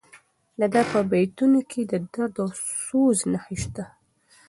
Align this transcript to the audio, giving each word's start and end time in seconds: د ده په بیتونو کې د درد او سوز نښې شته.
د 0.59 0.61
ده 0.73 0.81
په 0.91 0.99
بیتونو 1.11 1.59
کې 1.71 1.81
د 1.91 1.93
درد 2.13 2.35
او 2.43 2.49
سوز 2.85 3.17
نښې 3.31 3.55
شته. 3.63 3.83